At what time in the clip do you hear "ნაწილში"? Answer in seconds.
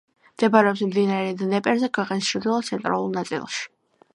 3.19-3.63